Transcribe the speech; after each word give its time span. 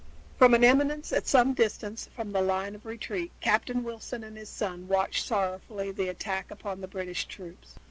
From 0.35 0.55
an 0.55 0.63
eminence 0.63 1.13
at 1.13 1.27
some 1.27 1.53
distance 1.53 2.07
from 2.15 2.31
the 2.31 2.41
line 2.41 2.73
of 2.73 2.87
retreat 2.87 3.31
Captain 3.39 3.83
Wilson 3.83 4.23
and 4.23 4.35
his 4.35 4.49
son 4.49 4.87
watched 4.87 5.23
sorrowfully 5.27 5.91
the 5.91 6.09
attack 6.09 6.49
upon 6.49 6.81
the 6.81 6.87
British 6.87 7.25
troops. 7.25 7.75